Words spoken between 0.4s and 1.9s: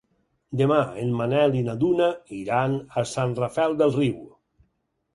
Demà en Manel i na